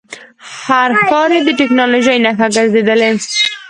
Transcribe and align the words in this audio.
هر 0.65 0.89
ښار 1.05 1.29
یې 1.35 1.41
د 1.47 1.49
ټکنالوژۍ 1.59 2.17
نښه 2.25 2.47
ګرځېدلی. 2.55 3.11